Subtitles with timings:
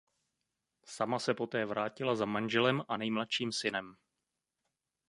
[0.85, 3.95] Sama se poté vrátila za manželem a nejmladším synem.